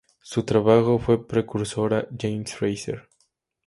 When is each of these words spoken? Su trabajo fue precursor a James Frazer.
Su 0.23 0.45
trabajo 0.45 0.97
fue 0.97 1.27
precursor 1.27 1.93
a 1.93 2.07
James 2.19 2.55
Frazer. 2.55 3.07